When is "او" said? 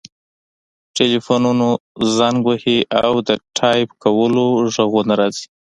3.05-3.13